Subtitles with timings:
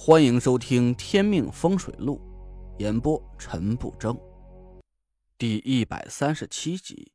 [0.00, 2.20] 欢迎收听《天命风水录》，
[2.80, 4.16] 演播陈不争，
[5.36, 7.12] 第一百三十七集。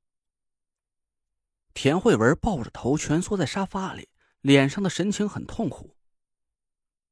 [1.74, 4.10] 田慧文抱着头蜷缩在沙发里，
[4.42, 5.96] 脸上的神情很痛苦。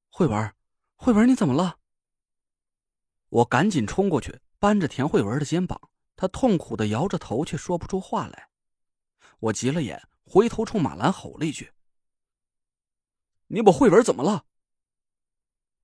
[0.10, 0.54] 慧文，
[0.97, 1.79] 慧文，你怎么了？
[3.29, 8.49] 我赶紧冲过去，扳着田慧文的肩膀，她痛苦的摇着头，却说不出话来。
[9.39, 11.71] 我急了眼，回头冲马兰吼了一句
[13.47, 14.47] ：“你把慧文怎么了？”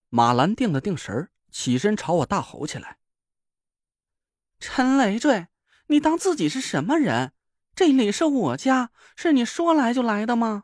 [0.10, 2.98] 马兰定了定神起身朝我大吼起来
[4.60, 5.48] ：“陈累赘，
[5.88, 7.34] 你当自己是什么人？
[7.76, 10.64] 这里是我家，是你说来就来的吗？”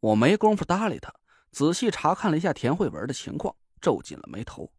[0.00, 1.14] 我没工夫搭理他，
[1.50, 4.72] 仔细查看了一下田慧文的情况，皱紧了眉头。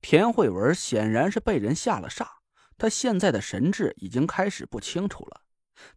[0.00, 2.26] 田慧文显然是被人下了煞，
[2.78, 5.42] 他现在的神智已经开始不清楚了，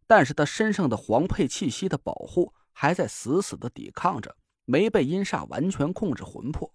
[0.08, 4.36] 但是他身上的黄配气息的保护还在死死的抵抗着。
[4.72, 6.74] 没被阴煞完全控制魂魄，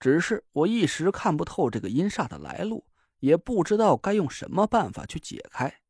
[0.00, 2.86] 只是我一时看不透这个阴煞的来路，
[3.18, 5.82] 也不知道该用什么办法去解开。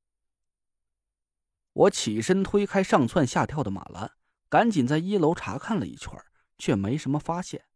[1.72, 4.10] 我起身推开上蹿下跳的马兰，
[4.48, 6.12] 赶紧在一楼查看了一圈，
[6.58, 7.66] 却没什么发现。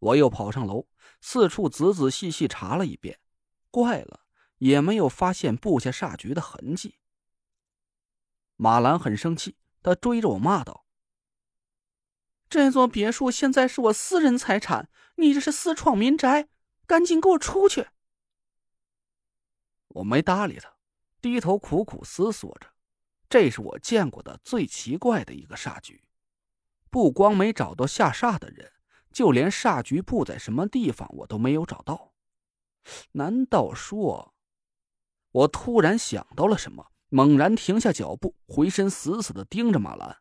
[0.00, 0.88] 我又跑上楼，
[1.20, 3.20] 四处仔仔细细查了一遍，
[3.70, 4.22] 怪了，
[4.56, 6.98] 也没有发现布下煞局的痕迹。
[8.56, 10.87] 马兰很生气，他追着我骂道。
[12.48, 16.48] 这座别墅现在是我私人财产，你这是私闯民宅，
[16.86, 17.88] 赶紧给我出去！
[19.88, 20.76] 我没搭理他，
[21.20, 22.68] 低头苦苦思索着。
[23.28, 26.02] 这是我见过的最奇怪的一个煞局，
[26.88, 28.72] 不光没找到下煞的人，
[29.12, 32.14] 就连煞局布在什么地方我都没有找到。
[33.12, 34.34] 难道说……
[35.30, 40.16] 我突然想到了什么，猛然停下脚步，回身死死的盯着马兰。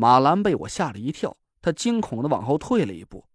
[0.00, 3.26] 马兰被我吓了一跳，她惊恐的往后退了一步。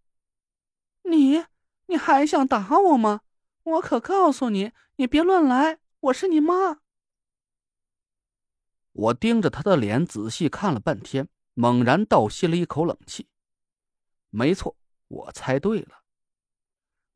[1.03, 1.45] 你，
[1.85, 3.21] 你还想打我吗？
[3.61, 6.79] 我可告诉你，你别乱来，我是你妈。
[8.93, 13.27] 我盯着他的脸仔细看了半天，猛然倒吸了一口冷气。
[14.31, 14.75] 没错，
[15.07, 15.99] 我猜对了。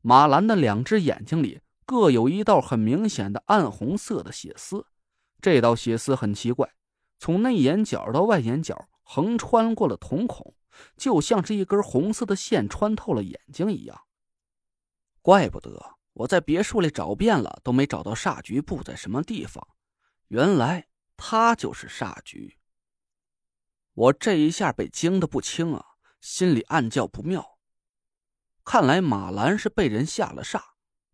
[0.00, 4.86] 马兰的两只眼睛里各有一道很明显的暗红色的血丝，
[5.40, 6.72] 这道血丝很奇怪，
[7.18, 8.86] 从内眼角到外眼角。
[9.12, 10.54] 横穿过了瞳孔，
[10.96, 14.02] 就像是一根红色的线穿透了眼睛一样。
[15.20, 19.66] 怪不得我在别墅里找遍了，都没找到煞局布在什么地方。
[20.28, 22.56] 原来他就是煞局。
[23.94, 25.84] 我这一下被惊得不轻啊，
[26.20, 27.58] 心里暗叫不妙。
[28.64, 30.62] 看来马兰是被人下了煞，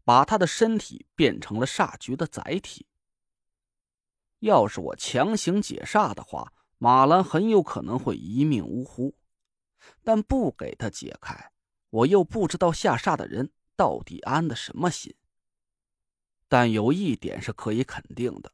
[0.04, 2.86] 把他的身体变成了煞局的载体。
[4.40, 9.16] 要是我强行解煞的话，马兰很有可能会一命呜呼，
[10.04, 11.53] 但不给他解开，
[11.91, 15.15] 我又不知道下煞的人到底安的什么心。
[16.48, 18.53] 但有一点是可以肯定的，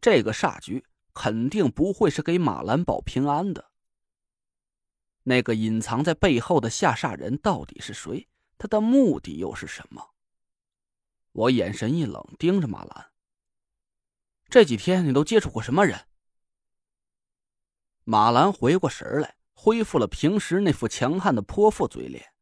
[0.00, 3.70] 这个煞局肯定不会是给马兰保平安的。
[5.24, 8.28] 那个隐藏在背后的下煞人到底是谁？
[8.56, 10.14] 他的目的又是什么？
[11.32, 13.10] 我眼神一冷，盯着马兰。
[14.48, 16.06] 这几天你都接触过什么人？
[18.06, 22.34] 马兰回过神来，恢复了平时那副强悍的泼妇嘴脸。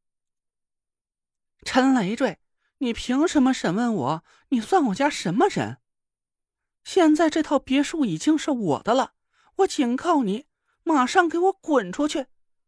[1.65, 2.41] 陈累赘，
[2.79, 4.25] 你凭什么审问我？
[4.49, 5.79] 你算我家什么人？
[6.83, 9.15] 现在这套别墅已经是我的了，
[9.59, 10.47] 我警告你，
[10.83, 12.27] 马上给我滚出去，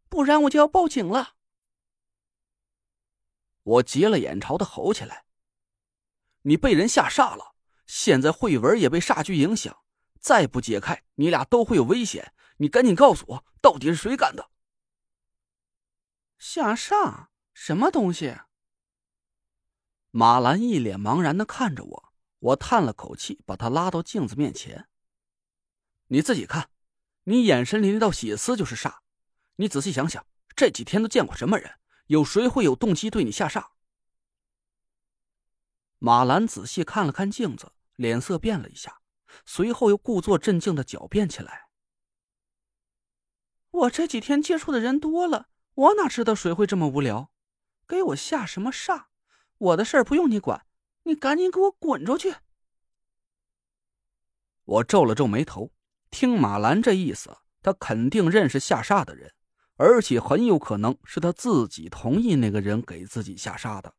[0.08, 1.34] 不然我就要报警了！
[3.64, 5.24] 我急了眼，朝他吼起来
[6.42, 7.56] ：“你被人吓煞了，
[7.88, 9.76] 现在慧文也被煞局影响，
[10.20, 14.50] 再不解开，你俩都会有危险。”你赶紧告诉我，到底是谁干的？
[16.38, 17.28] 下煞？
[17.52, 18.38] 什么东西？
[20.10, 24.88] 马兰一脸茫然的看着我，我叹了口气，把他拉到镜子面前。
[26.08, 26.70] 你自己看，
[27.24, 28.98] 你眼神里那道血丝就是煞。
[29.56, 30.24] 你仔细想想，
[30.54, 31.78] 这几天都见过什么人？
[32.06, 33.68] 有谁会有动机对你下煞？
[35.98, 39.00] 马兰仔细看了看镜子，脸色变了一下，
[39.46, 41.63] 随后又故作镇静的狡辩起来。
[43.74, 47.32] 我这几天接触的人多了，我哪知道谁会这么无聊，
[47.88, 49.06] 给我下什么煞？
[49.58, 50.64] 我的事儿不用你管，
[51.02, 52.36] 你赶紧给我滚出去！
[54.64, 55.72] 我皱了皱眉头，
[56.08, 59.34] 听马兰这意思，他肯定认识下煞的人，
[59.74, 63.92] 而且很有可能是他自己同意那个人给自己下煞的，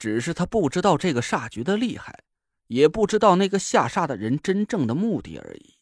[0.00, 2.24] 只是他不知道这个煞局的厉害，
[2.66, 5.78] 也不知道那个下煞的人真正的目的而已。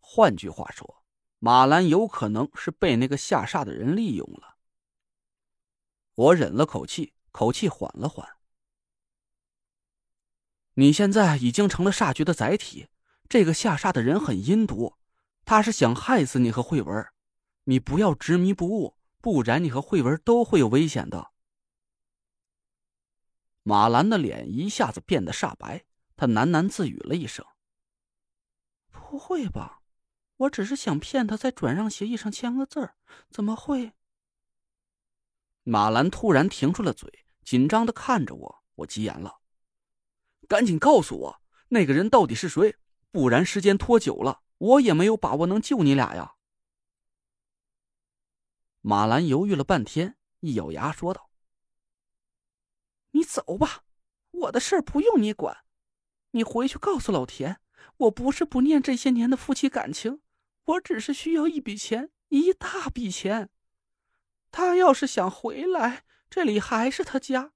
[0.00, 1.05] 换句话说。
[1.46, 4.56] 马兰有可能是被那个下煞的人利用了。
[6.16, 8.28] 我忍了口气，口气缓了缓。
[10.74, 12.88] 你现在已经成了煞局的载体，
[13.28, 14.96] 这个下煞的人很阴毒，
[15.44, 17.06] 他是想害死你和慧文，
[17.62, 21.30] 你不要执迷不悟，不然你和慧文都会有危险的。
[23.62, 25.84] 马兰的脸一下子变得煞白，
[26.16, 27.46] 他喃喃自语了一声
[28.90, 29.82] ：“不会吧？”
[30.38, 32.90] 我只是想骗他在转让协议上签个字，
[33.30, 33.92] 怎么会？
[35.62, 38.62] 马兰突然停住了嘴，紧张的看着我。
[38.76, 39.40] 我急眼了，
[40.46, 42.76] 赶紧告诉我那个人到底是谁，
[43.10, 46.34] 不然时间拖久了，我也没有把握能救你俩呀。
[48.82, 51.30] 马兰犹豫了半天，一咬牙说道
[53.12, 53.84] ：“你走吧，
[54.32, 55.64] 我的事儿不用你管，
[56.32, 57.58] 你回去告诉老田，
[57.96, 60.20] 我不是不念这些年的夫妻感情。”
[60.66, 63.50] 我只是需要一笔钱，一大笔钱。
[64.50, 67.52] 他要是想回来，这里还是他家，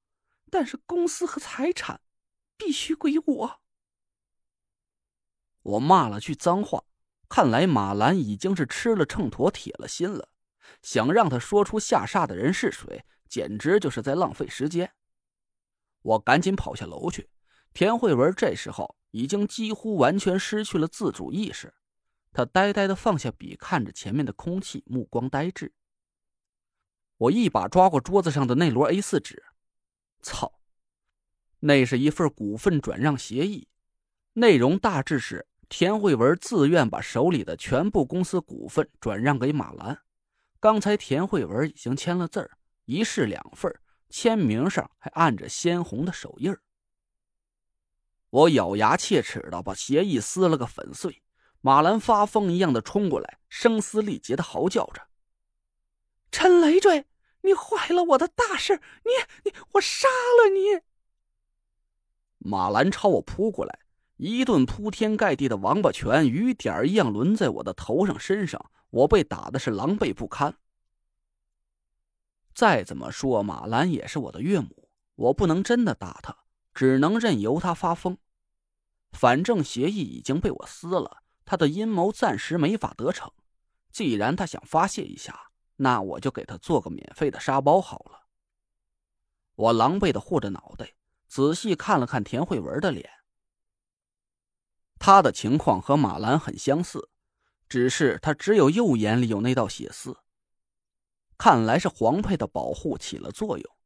[0.51, 2.01] 但是公司和财产
[2.57, 3.61] 必须归我。
[5.62, 6.85] 我骂了句脏话，
[7.29, 10.29] 看来马兰已经是吃了秤砣铁了心了，
[10.83, 14.93] 想让他说出下煞的人是谁，简直就是在浪费时间。
[16.03, 17.29] 我赶紧跑下楼去，
[17.73, 21.75] 田慧文这时候已经几乎完全失去了自主意识。
[22.32, 25.73] 他呆呆的放下笔，看着前面的空气，目光呆滞。
[27.17, 29.43] 我一把抓过桌子上的那摞 A 四纸，
[30.23, 30.61] 操！
[31.59, 33.69] 那是一份股份转让协议，
[34.32, 40.00] 内容大致是田慧文自愿把手里的全部公司股份转让给马兰。
[40.59, 42.56] 刚才田慧文已经签了字儿，
[42.87, 43.75] 一式两份，
[44.09, 46.56] 签名上还按着鲜红的手印
[48.31, 51.23] 我咬牙切齿的把协议撕了个粉碎。
[51.61, 55.09] 马兰发疯一样的冲过来，声嘶力竭的嚎叫着
[56.33, 57.07] ：“陈累赘，
[57.43, 58.81] 你坏了我的大事！
[59.05, 59.11] 你
[59.45, 60.81] 你，我杀了你！”
[62.39, 63.81] 马兰朝我扑过来，
[64.17, 70.56] 一顿铺天盖地的王八拳，雨点一样轮在我的头上身上，我被打的是狼狈不堪。
[72.55, 76.35] 再怎么说，马兰也是我的岳母，我不能真的打她，
[76.73, 78.17] 只能任由她发疯。
[79.13, 81.19] 反正协议已经被我撕了。
[81.50, 83.29] 他的阴谋暂时没法得逞，
[83.91, 88.29] 既然他想发泄一下，那我就给他做个免费的沙包好了。
[89.56, 90.94] 我狼狈的护着脑袋，
[91.26, 93.11] 仔细看了看田慧文的脸。
[95.00, 97.11] 他的情况和马兰很相似，
[97.69, 100.17] 只是他只有右眼里有那道血丝。
[101.37, 103.76] 看来是黄佩的保护起了作用，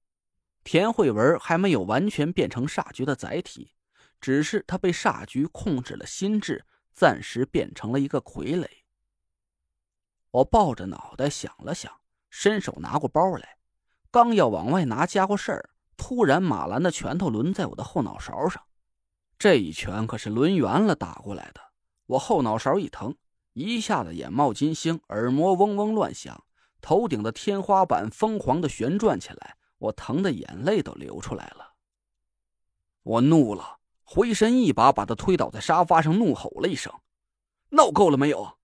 [0.65, 3.73] 田慧文还没有完全变成煞局的载体，
[4.21, 6.67] 只是他被煞局控制了心智。
[6.95, 8.67] 暂时变成了一个傀儡。
[10.31, 11.93] 我抱着脑袋想了想，
[12.31, 13.59] 伸手拿过包来，
[14.11, 18.65] 刚要往外拿家伙事儿，突然马兰的拳头抡在我的后脑勺上，
[19.39, 21.61] 这一拳可是抡圆了打过来的。
[22.07, 23.17] 我后脑勺一疼，
[23.53, 26.45] 一下子眼冒金星，耳膜嗡嗡乱响，
[26.81, 31.75] 头顶的天花板疯狂的旋转起来，我疼的眼泪都流出来了。
[33.03, 33.79] 我怒了。
[34.05, 36.93] 回身一把把他推倒在沙发上，怒吼了一声
[37.71, 38.59] ：“闹够了没有？”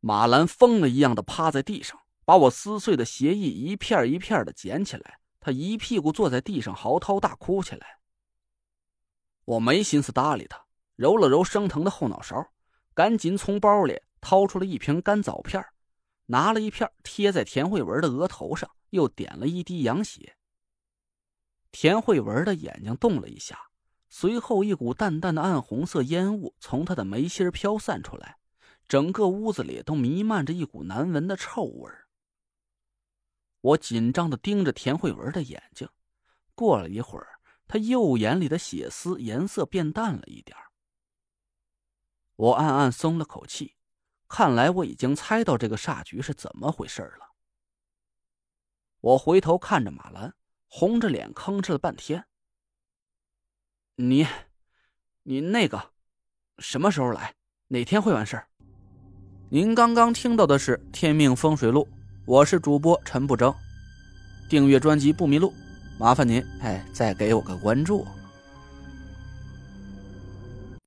[0.00, 5.18] 马兰疯了一样的趴在地上，把我撕碎的协议一片一片的捡起来。
[5.40, 7.98] 他一屁股坐在地上，嚎啕大哭起来。
[9.44, 12.52] 我没心思搭理他，揉了揉生疼的后脑勺，
[12.94, 15.64] 赶紧从包里掏出了一瓶干枣片，
[16.26, 20.35] 拿了一片贴在田慧文的额头上，又点了一滴羊血。
[21.70, 23.58] 田慧文的眼睛动了一下，
[24.08, 28.38] 随后一股淡淡的暗红色烟雾从他的眉心飘散出来，
[28.88, 31.90] 整个屋子里都弥漫着一股难闻的臭味
[33.60, 35.88] 我紧张的盯着田慧文的眼睛，
[36.54, 40.56] 过了一会儿，他右眼里的血丝颜色变淡了一点
[42.36, 43.74] 我暗暗松了口气，
[44.28, 47.34] 看来我已经猜到这个煞局是怎么回事了。
[49.00, 50.34] 我回头看着马兰。
[50.68, 52.24] 红着脸吭哧了半天。
[53.96, 54.26] 你，
[55.22, 55.90] 你那个，
[56.58, 57.34] 什么时候来？
[57.68, 58.46] 哪天会完事儿？
[59.48, 61.84] 您刚刚听到的是《天命风水录》，
[62.26, 63.54] 我是主播陈不争。
[64.48, 65.52] 订阅专辑不迷路，
[65.98, 68.06] 麻烦您哎，再给我个关注。